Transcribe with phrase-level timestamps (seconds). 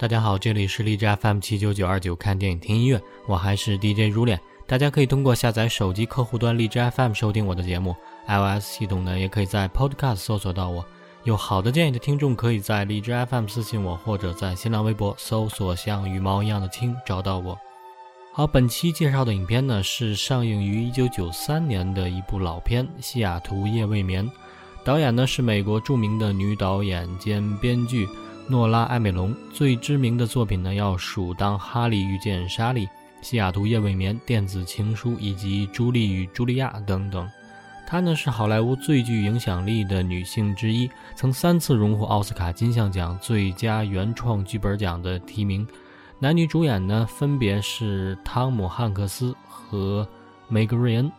[0.00, 4.40] 大家好，这里是荔枝 FM 七九九二九，看电影听音乐，我还是 DJ 如脸。
[4.66, 7.94] 大家可以通过下载手机客户端荔枝 FM 收听我的节目
[8.26, 10.82] ，iOS 系统呢也可以在 Podcast 搜索到我。
[11.24, 17.54] 有好的建议的听众，可以在荔枝 FM 私信我，或者在新浪微博搜索像羽毛一样的青找到我。
[18.32, 24.24] 好，本期介绍的影片呢是上映于一九九三年的一部老片《西雅图夜未眠》，
[24.82, 28.08] 导演呢是美国著名的女导演兼编剧。
[28.50, 32.84] 诺拉·艾美隆最知名的作品呢，要数《当哈利遇见莎莉》
[33.22, 37.30] 《西雅图夜未眠》《电子情书》以及《朱莉与茱莉亚》等等。
[37.86, 45.64] 她呢是好莱坞最具影响力的女性之一，曾三次荣获奥斯卡金像奖最佳原创剧本奖的提名。
[46.18, 50.06] 男女主演呢分别是汤姆·汉克斯和
[50.48, 51.10] 梅格·瑞恩。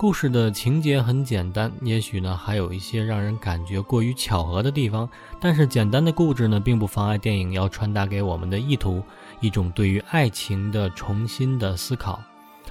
[0.00, 5.06] 故事的情节很简单，也许呢还有一些让人感觉过于巧合的地方，
[5.38, 9.02] 但是简单的故事呢并不妨碍电影要传达给我们的意图，
[9.42, 12.18] 一种对于爱情的重新的思考。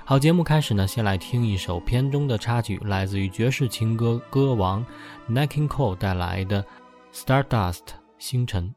[0.04, 4.84] 好，节目开始呢，先来听一首片中的插曲，来自于爵士情歌歌王
[5.28, 6.64] n a k i n Cole 带来的
[7.14, 7.74] 《Stardust》
[8.18, 8.74] 星辰。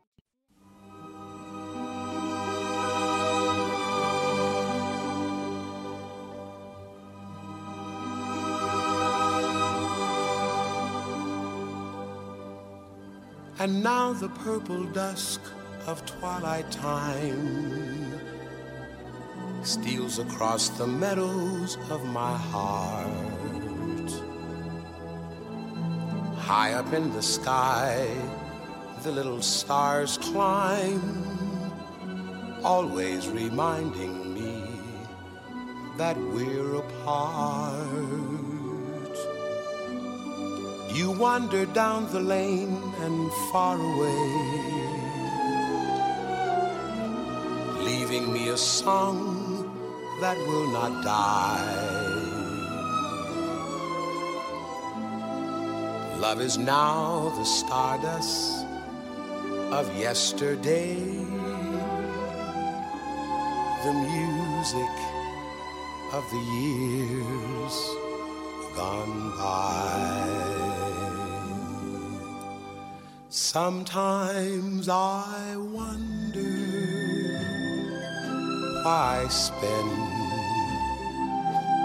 [13.63, 15.41] And now the purple dusk
[15.87, 18.19] of twilight time
[19.63, 24.11] steals across the meadows of my heart.
[26.39, 28.05] High up in the sky,
[29.05, 31.01] the little stars climb,
[32.65, 34.65] always reminding me
[35.99, 37.92] that we're apart.
[40.95, 44.25] You wander down the lane and far away,
[47.81, 49.19] leaving me a song
[50.21, 52.03] that will not die.
[56.19, 58.67] Love is now the stardust
[59.73, 60.95] of yesterday,
[63.85, 64.95] the music
[66.13, 68.02] of the years
[68.75, 70.33] gone by.
[73.29, 76.41] Sometimes I wonder
[78.85, 79.91] why I spend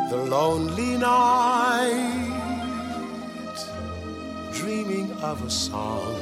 [0.09, 2.27] the lonely night
[4.53, 6.15] dreaming of a song.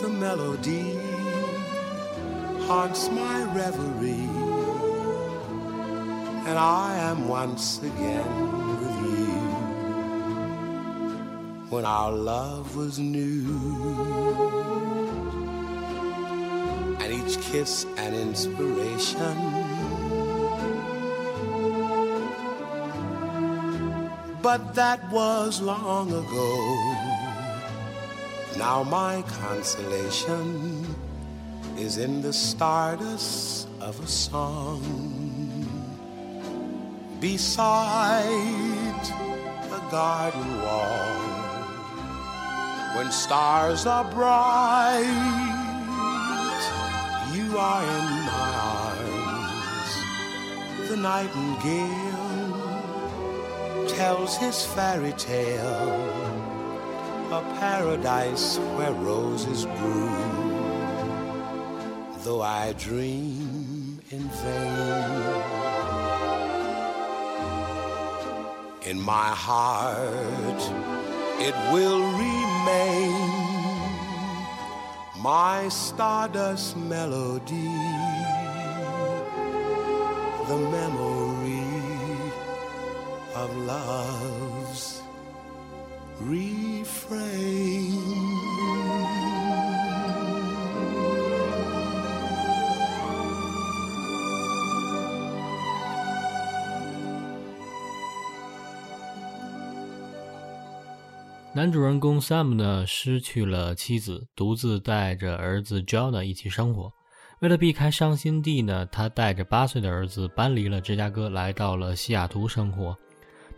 [0.00, 0.98] The melody
[2.66, 4.30] haunts my reverie,
[6.48, 8.69] and I am once again
[11.70, 13.46] when our love was new.
[17.00, 19.36] And each kiss an inspiration.
[24.42, 26.50] But that was long ago.
[28.58, 30.84] Now my consolation
[31.78, 34.82] is in the stardust of a song.
[37.20, 38.26] Beside
[39.70, 41.29] a garden wall
[42.94, 45.04] when stars are bright,
[47.32, 48.50] you are in my
[48.84, 49.92] arms.
[50.88, 52.50] The nightingale
[53.88, 56.00] tells his fairy tale,
[57.30, 60.10] a paradise where roses grew.
[62.24, 65.42] Though I dream in vain,
[68.90, 70.62] in my heart
[71.42, 72.02] it will
[72.60, 73.12] remain
[75.22, 77.70] my stardust melody,
[80.48, 81.62] the memory
[83.34, 85.02] of love's
[86.20, 87.79] refrain.
[101.60, 106.90] 男主人公 Sam 呢，失去了妻子，独自带着儿子 Jonah 一起生活。
[107.40, 112.96] 为了避开伤心地呢，他带着八岁的儿子搬离了芝加哥，来到了西雅图生活。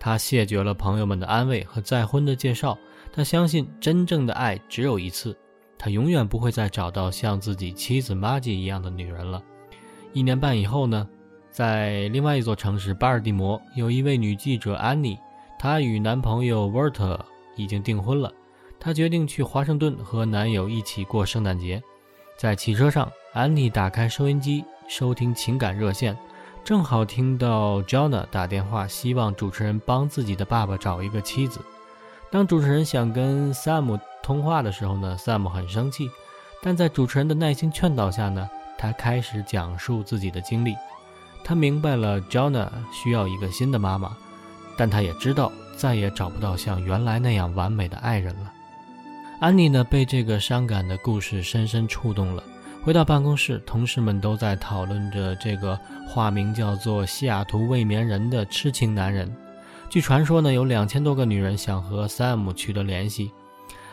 [0.00, 2.76] 他谢绝了朋友们的安慰和再婚的介绍。
[3.12, 5.38] 他相信真正的爱只有一次，
[5.78, 9.40] 他永远不会再找到像自己妻子 Maggie 一样的女人了。
[10.12, 11.08] 一年半以后呢，
[11.52, 15.16] 在另外一座城市巴尔的摩，有一位女记者安妮，
[15.56, 17.16] 她与男朋友 Walter。
[17.56, 18.32] 已经订婚了，
[18.78, 21.82] 她决定去华盛顿和男友一起过圣诞节。
[22.36, 26.16] 在汽车上，安妮打开收音机收听情感热线，
[26.64, 31.60] 正好听到 Jona 打电话，希望主持人帮自己的爸爸找一个妻子。
[32.30, 36.10] 当主持人想跟 Sam 通话的时候呢，Sam 很生气，
[36.62, 40.74] 但在主持人的耐心劝导下呢，他开始讲述自己的经历。
[41.44, 44.16] 他明白了 Jona 需要一个新的妈妈，
[44.76, 45.52] 但他也知道
[45.82, 48.52] 再也找不到像原来那样完美的爱人了。
[49.40, 52.44] 安妮呢，被这个伤感的故事深深触动了。
[52.84, 55.76] 回到办公室，同事们都在讨论着这个
[56.06, 59.28] 化名叫做西雅图未眠人的痴情男人。
[59.90, 63.32] 据传说呢，有两千多个女人想和 Sam 取得联系。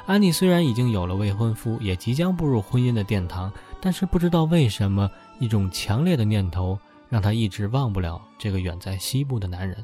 [0.06, 3.52] 安妮虽然已经有了未婚夫，也即将步入婚姻的殿堂，
[3.82, 5.10] 但是不知道为什么，
[5.40, 6.78] 一种强烈的念头
[7.10, 9.84] 让她一直忘不了这个远在西部的男人。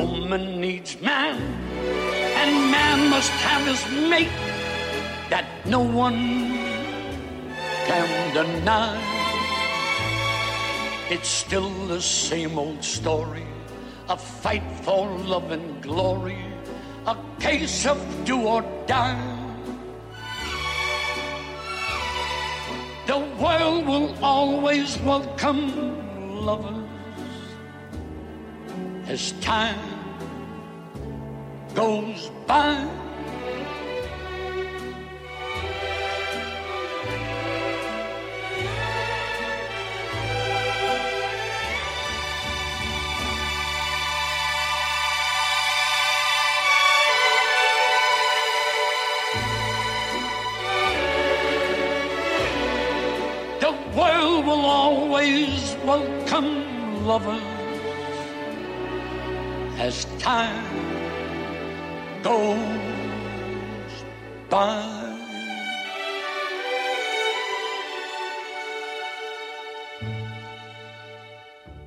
[0.00, 1.36] Woman needs man,
[2.40, 4.32] and man must have his mate
[5.28, 6.56] that no one
[7.86, 8.96] can deny.
[11.10, 13.46] It's still the same old story
[14.08, 16.44] a fight for love and glory,
[17.06, 19.36] a case of do or die.
[23.06, 26.89] The world will always welcome lovers
[29.10, 29.76] as time
[31.74, 32.76] goes by.
[53.58, 57.49] The world will always welcome lovers
[59.80, 60.62] as time
[62.22, 62.58] goes
[64.50, 64.82] by.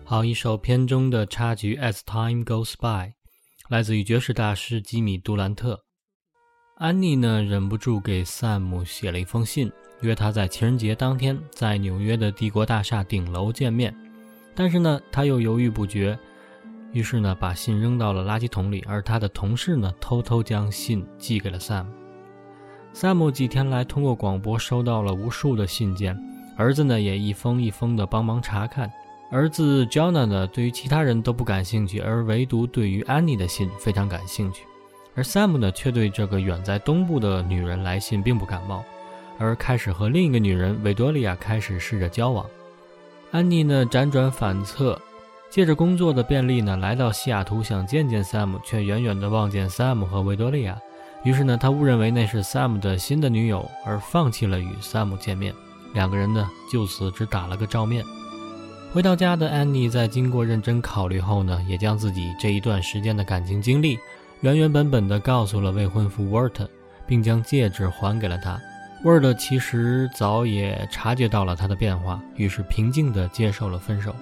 [0.04, 3.10] 好，一首片中的插曲《As Time Goes By》，
[3.70, 5.80] 来自于爵士大师吉米·杜兰特。
[6.78, 9.72] 安妮呢，忍不住给萨姆写了一封信，
[10.02, 13.96] 约他在情人节当天在纽约的帝国大厦顶楼见面。
[14.56, 16.18] 但是呢，他又犹豫不决，
[16.94, 18.84] 于是呢，把信扔到了垃圾桶里。
[18.88, 21.86] 而他的同事呢，偷偷将信寄给了 Sam
[22.94, 26.18] Sam 几天来通过广播收到了无数的信件，
[26.56, 28.90] 儿子呢也一封一封的帮忙查看。
[29.32, 34.64] 儿子 Jonah 呢，对于其他人都不感兴趣，而唯独对于安妮的信非常感兴趣。
[35.16, 38.84] 而 Sam 呢，却对这个远在东部的女人来信并不感冒，
[39.40, 42.46] 而开始和另一个女人维多利亚开始试着交往。
[43.32, 45.02] 安妮呢，辗转反侧，
[45.54, 50.76] 借着工作的便利呢，来到西雅图想见见 Sam，却远远地望见 Sam 和维多利亚。
[51.22, 55.54] 于是呢，他误认为那是 Sam 的新的女友，而放弃了与 Sam 见面。
[55.94, 58.04] 两个人呢，就此只打了个照面。
[58.92, 64.00] 回到家的安妮在经过认真考虑后呢，也将自己这一段时间的感情经历
[64.42, 66.68] 原原本本地告诉了未婚夫 Wert，
[67.06, 68.60] 并将戒指还给了他。
[69.06, 74.16] Wert 其实早也察觉到了他的变化，于是平静地接受了分手。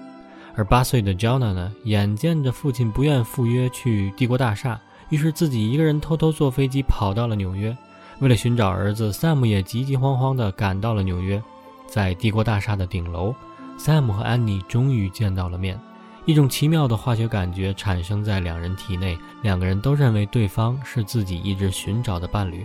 [0.55, 4.79] 而八岁的 Jonah 呢，眼见着父亲不愿赴约去帝国大厦，
[5.09, 7.75] 于是自己一个人偷偷坐飞机跑到了纽约。
[8.19, 11.41] 为了寻找儿子，Sam 也急急慌慌地赶到了纽约，
[11.87, 13.33] 在帝国大厦的顶楼。
[13.79, 15.79] Sam 和安妮终于见到了面，
[16.25, 22.63] 一种奇妙的化学感觉产生在两人体内，两个人都认为对方是自己一直寻找的伴侣，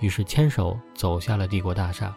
[0.00, 2.14] 于是牵手走下了帝国大厦。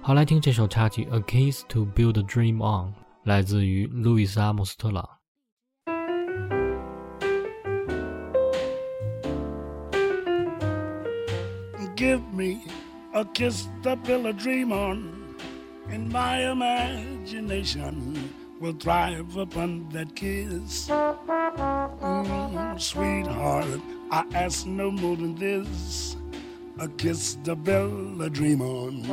[0.00, 2.88] 好，来听这首插曲《A Kiss to Build a Dream On》，
[3.23, 5.07] 来自于路易斯·阿姆斯特朗。
[11.95, 12.61] Give me
[13.13, 15.37] a kiss to build a dream on,
[15.89, 18.29] and my imagination
[18.59, 20.89] will thrive upon that kiss.
[20.89, 23.79] Mm, sweetheart,
[24.11, 26.17] I ask no more than this
[26.79, 29.03] a kiss to build a dream on.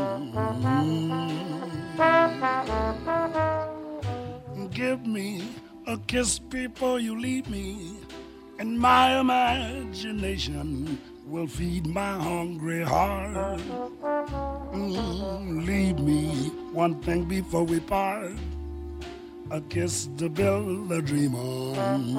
[1.98, 3.75] Mm.
[4.77, 5.41] Give me
[5.87, 7.97] a kiss before you leave me,
[8.59, 13.57] and my imagination will feed my hungry heart.
[14.77, 18.33] Mm, leave me one thing before we part
[19.49, 22.13] a kiss to build a dream on.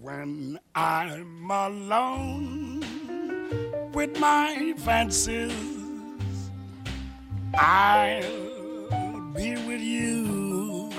[0.00, 2.80] When I'm alone
[3.92, 6.50] with my fancies,
[7.52, 8.51] I'll
[9.34, 10.90] be with you,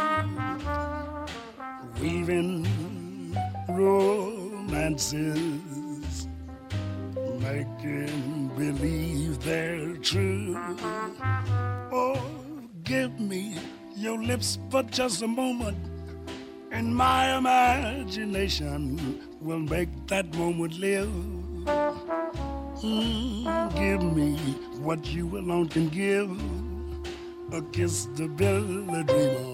[2.01, 2.65] weaving
[3.69, 5.11] romances,
[7.39, 10.57] making believe they're true.
[11.91, 12.19] Oh,
[12.83, 13.59] give me
[13.95, 15.77] your lips for just a moment,
[16.71, 21.09] and my imagination will make that moment live.
[22.81, 24.35] Mm, give me
[24.81, 26.29] what you alone can give
[27.53, 29.52] a kiss to build a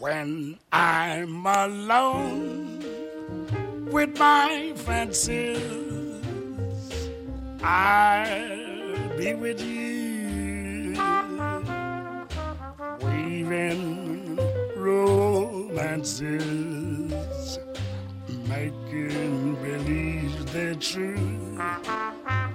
[0.00, 2.82] When I'm alone
[3.90, 5.60] with my fancies,
[7.62, 10.96] I'll be with you,
[13.02, 14.38] weaving
[14.74, 16.18] romances,
[18.48, 21.58] making believe they're true.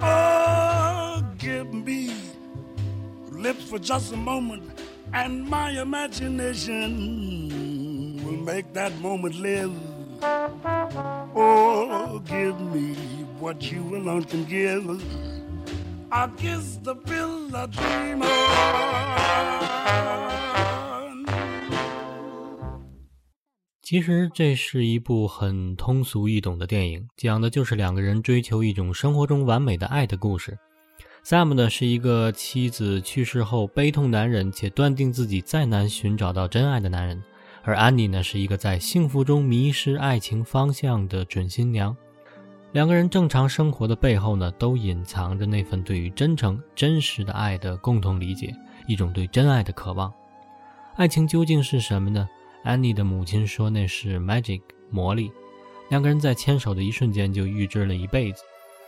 [0.02, 2.12] Oh, give me
[3.30, 4.64] lips for just a moment,
[5.16, 6.90] and my imagination
[8.22, 9.72] will make that moment live.
[11.34, 12.94] Oh, give me
[13.40, 14.84] what you alone can give.
[16.10, 18.76] I kiss the bill a dream on.
[23.82, 30.58] 其实这是一部很通俗易懂的电影，讲的就是两个人追求一种生活中完美的爱的故事。
[31.28, 37.20] Sam 呢是一个妻子去世后悲痛难忍且断定自己再难寻找到真爱的男人，
[37.64, 41.96] 而安妮呢是一个在幸福中迷失爱情方向的准新娘。
[42.70, 48.54] 两个人正常生活的背后呢，都隐藏着那份对于真诚、真实的爱的共同理解，
[48.86, 50.14] 一种对真爱的渴望。
[50.94, 52.28] 爱情究竟是什么呢？
[52.62, 55.32] 安妮的母亲说那是 magic 魔力，
[55.90, 58.44] 两个人在牵手的一瞬间就预知了一辈子。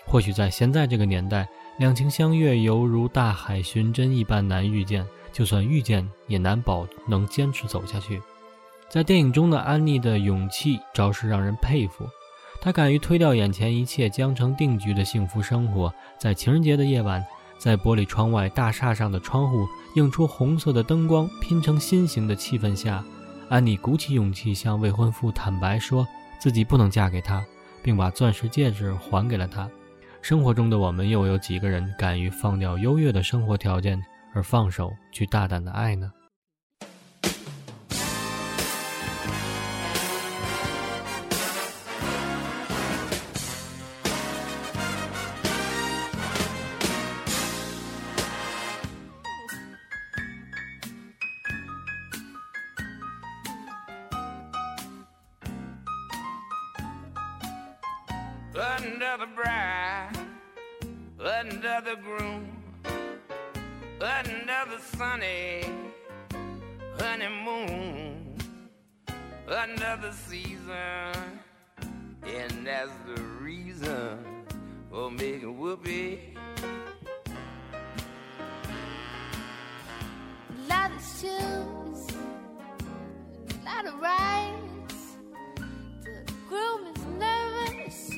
[0.07, 1.47] 或许在现在这个年代，
[1.79, 8.21] 两情相悦犹如大海寻针一般难遇见，就算遇见，也难保能坚持走下去。
[8.89, 12.05] 在电影中的安妮的勇气着实让人佩服，
[12.61, 17.25] 她敢于推掉眼前一切将成定局的幸福生活，在情人节的夜晚，
[17.59, 23.05] 在玻璃窗外大厦上的窗户映出红色的灯光拼成心形的气氛下，
[23.49, 26.05] 安妮鼓起勇气向未婚夫坦白说
[26.41, 27.45] 自己不能嫁给他，
[27.85, 29.71] 并把钻石戒指还给了他。
[30.21, 34.03] 生活中的我们又有几个人敢于放掉优越的生活条件，
[34.35, 36.13] 而放手去大胆的爱呢？
[69.67, 71.41] The season,
[72.25, 74.45] and that's the reason
[74.89, 76.37] for making whoopee.
[80.69, 81.93] Love is true,
[83.65, 85.17] gotta rise.
[86.05, 88.11] The groom is nervous.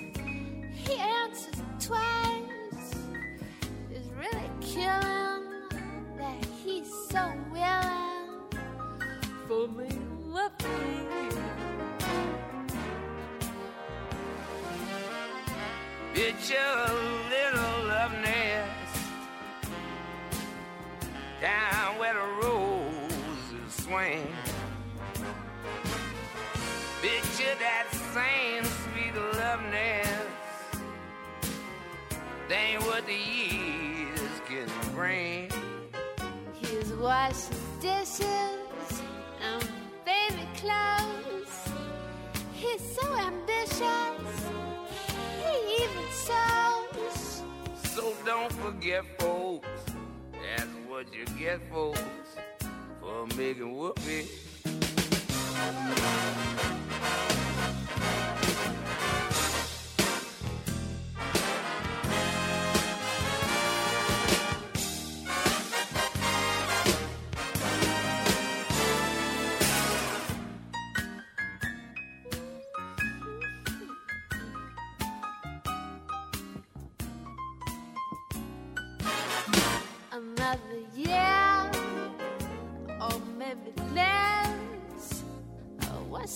[0.75, 2.95] He answers twice.
[3.91, 5.63] It's really killing
[6.19, 8.11] that he's so willing
[9.49, 11.30] for me to
[16.31, 16.93] Picture a
[17.29, 18.99] little love nest
[21.43, 24.29] down where the roses swing.
[27.03, 30.85] Picture that same sweet love nest.
[32.49, 35.51] They what the years can bring.
[36.53, 39.03] He's washing dishes
[39.43, 39.69] and
[40.05, 41.00] baby clothes.
[48.71, 49.69] Don't forget, folks.
[50.33, 52.01] That's what you get, folks,
[53.01, 54.29] for making whoopee.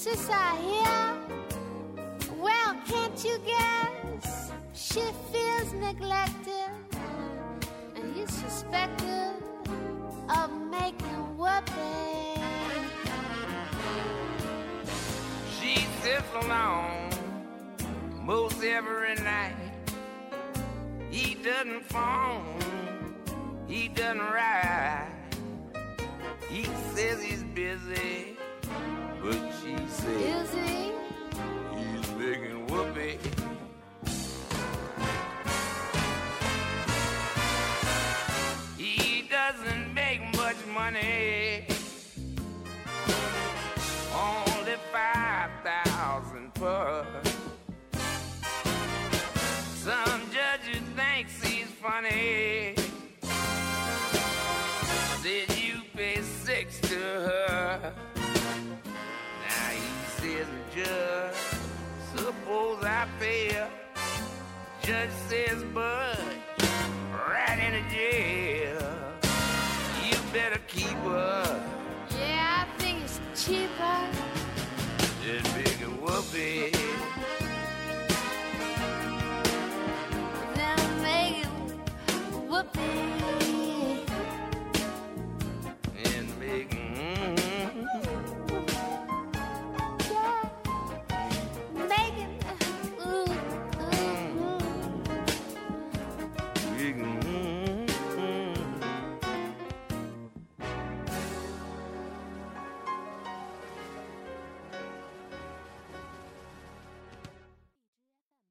[0.07, 2.37] I hear?
[2.37, 4.53] Well, can't you guess?
[4.75, 5.01] She
[5.33, 6.69] feels neglected,
[7.97, 9.33] and he's suspected
[10.29, 12.43] of making whoopee.
[15.59, 17.09] She sits alone
[18.21, 19.57] most every night.
[21.11, 22.59] He doesn't phone,
[23.67, 25.09] he doesn't ride.
[26.51, 28.34] He says he's busy,
[29.25, 30.93] but she says Is he?
[31.79, 33.19] he's making whoopee.
[38.77, 41.67] He doesn't make much money.
[44.15, 46.94] Only five thousand per.
[65.11, 65.94] Says, Bud,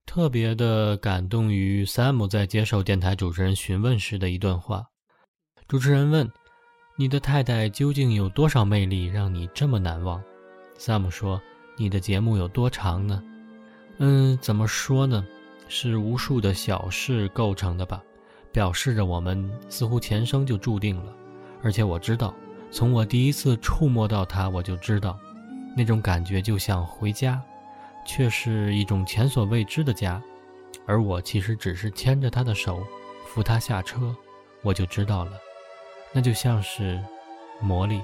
[0.05, 4.85] 特别的感动于 Sam 在接受电台主持人询问时的一段话。
[5.67, 6.31] 主持人问
[6.95, 10.23] ：“你的太太究竟有多少魅力，让你这么难忘
[10.77, 11.41] ？”Sam 说
[11.77, 13.23] ：“你的节目有多长呢？”
[13.97, 15.25] 嗯，怎么说呢？
[15.67, 18.03] 是无数的小事构成的吧，
[18.53, 21.13] 表示着我们似乎前生就注定了。
[21.61, 22.33] 而且我知道，
[22.71, 25.19] 从我第一次触摸到它，我就知道，
[25.75, 27.41] 那种感觉就像回家。
[28.05, 30.21] 却是一种前所未知的家，
[30.85, 32.85] 而我其实只是牵着他的手，
[33.25, 34.13] 扶他下车，
[34.61, 35.31] 我就知道了，
[36.11, 37.01] 那就像是
[37.61, 38.01] 魔力。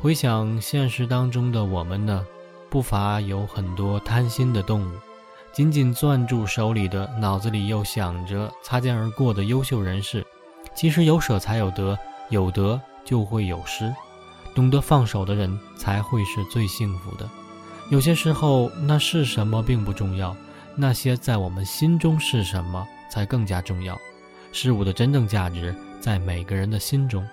[0.00, 2.26] 回想现实当中的我们呢，
[2.70, 4.94] 不乏有很多贪心的动物，
[5.54, 10.26] 紧紧攥住手里的，脑子里又想着擦肩而过的优秀人士。
[10.74, 11.96] 其实有舍才有得，
[12.28, 13.94] 有得就会有失，
[14.52, 17.30] 懂得放手的人才会是最幸福的。
[17.88, 20.36] 有些时候，那是什么并不重要，
[20.74, 23.96] 那些在我们心中是什么才更加重要。
[24.50, 27.24] 事物的真正价值在每个人的心中，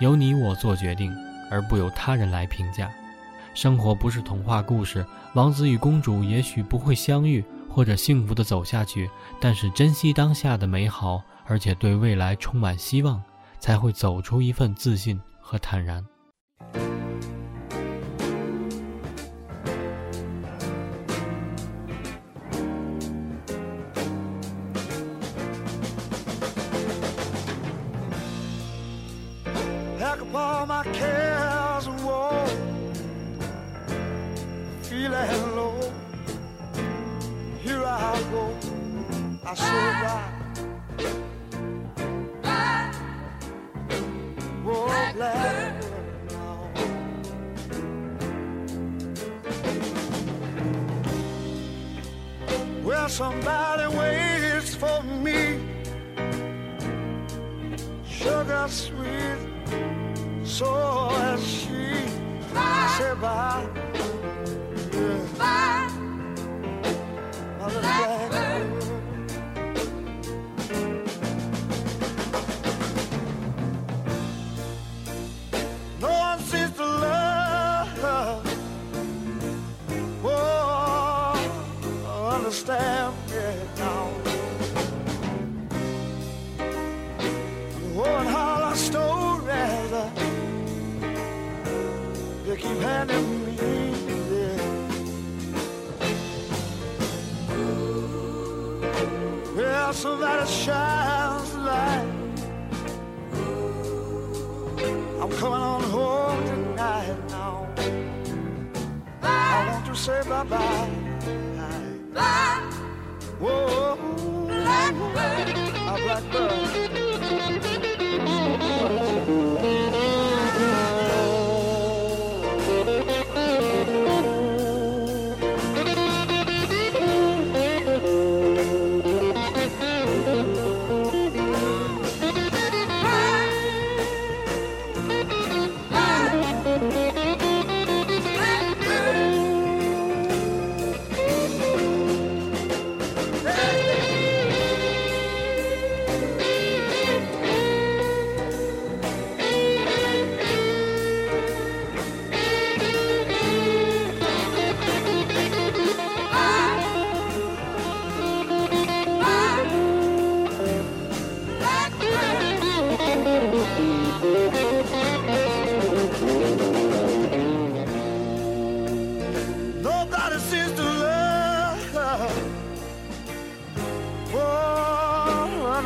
[0.00, 1.10] 由你我做决定，
[1.50, 2.90] 而不由他人来评价。
[3.54, 7.42] 生活不是童话故事，王子与公主也许不会相遇
[7.74, 9.10] 或者幸福的走下去，
[9.40, 13.20] 但是珍惜当下的美好，而且对未来充满希望，
[13.58, 16.06] 才会走出一份自信和坦然。
[29.98, 30.84] Pack up all my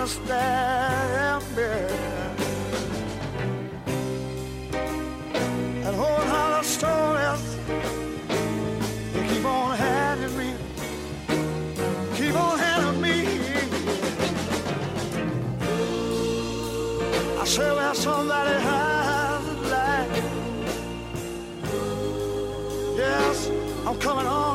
[0.08, 1.42] understand.
[5.86, 7.56] And whole hollow stories
[9.12, 10.54] they keep on handing me,
[12.16, 13.14] keep on handing me.
[17.40, 20.22] I say, well, somebody has a light.
[22.96, 23.50] Yes,
[23.86, 24.47] I'm coming on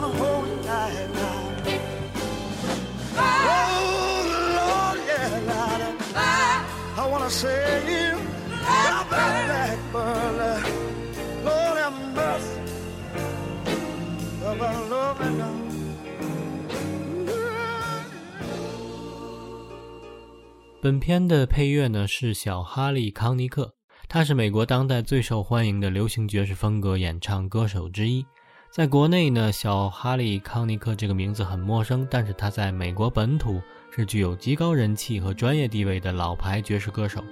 [20.84, 23.74] 本片的配乐呢是小哈利·康尼克，
[24.10, 28.26] 他是美国当代最受欢迎的流行爵士风格演唱歌手之一。
[28.70, 33.62] 在国内呢，小哈利·康尼克这个名字很陌生，但是他在美国本土
[33.96, 37.24] 是具有极高人气和专业地位的老牌爵士歌手。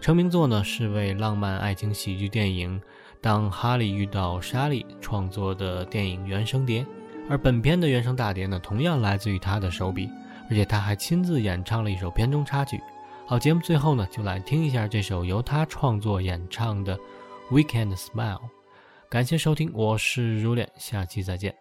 [0.00, 2.80] 成名作呢是为浪漫爱情喜剧电影
[3.20, 6.84] 《当哈利遇到莎莉》创作的电影原声碟，
[7.30, 10.10] 而本片的原声大碟呢同样来自于他的手笔。
[10.50, 12.80] 而且他还亲自演唱了一首片中插曲。
[13.26, 16.96] 好，节目最后呢，就来听一下这首由他创作演唱的
[17.50, 18.36] 《Weekend Smile》。
[19.10, 21.54] 感谢收听，我是如恋，下期再见。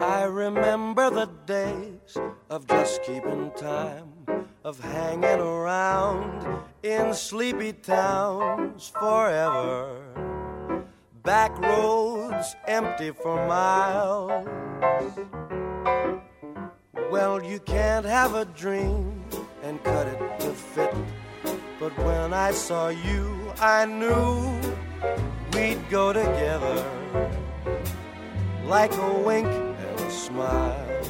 [0.00, 2.16] I remember the days
[2.48, 4.26] of just keeping time,
[4.62, 6.44] of hanging around
[6.82, 10.33] in sleepy towns forever.
[11.24, 14.46] Back roads empty for miles.
[17.10, 19.24] Well, you can't have a dream
[19.62, 20.94] and cut it to fit.
[21.80, 24.60] But when I saw you, I knew
[25.54, 26.84] we'd go together
[28.66, 31.02] like a wink and a smile.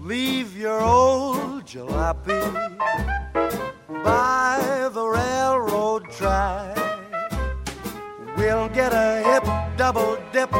[0.00, 2.40] Leave your old jalopy
[4.02, 4.43] by
[9.84, 10.50] double dip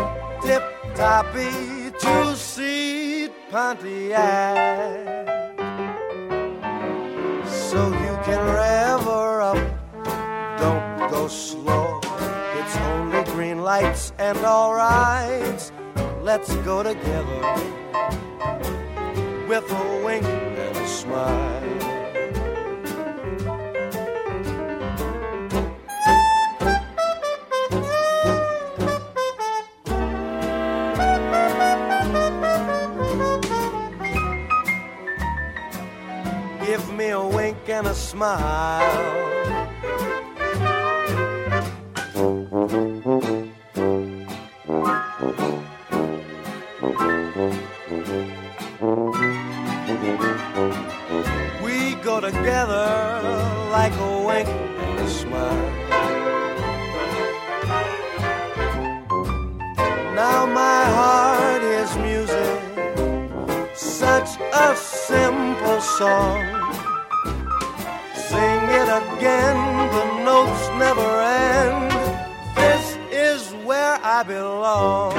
[0.42, 0.62] tip
[0.94, 5.16] toppy two seat Pontiac.
[7.46, 9.60] So you can rev her up,
[10.58, 12.00] don't go slow.
[12.58, 15.72] It's only green lights and all rights.
[16.20, 17.40] Let's go together
[19.48, 21.83] with a wink and a smile.
[37.86, 39.24] A smile.
[51.62, 52.86] We go together
[53.70, 55.70] like a wink and a smile.
[60.14, 62.60] Now my heart is music,
[63.74, 66.63] such a simple song.
[68.94, 69.58] Again,
[69.90, 71.90] the notes never end.
[72.54, 75.14] This is where I belong.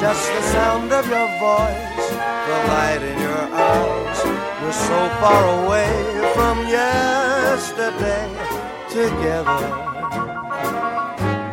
[0.00, 2.08] Just the sound of your voice,
[2.48, 4.18] the light in your eyes.
[4.62, 5.92] We're so far away
[6.34, 8.26] from yesterday
[8.88, 9.68] together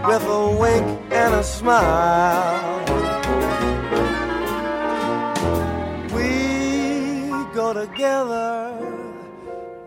[0.08, 2.80] with a wink and a smile.
[6.16, 8.73] We go together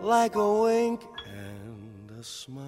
[0.07, 2.66] like a wink and a smile.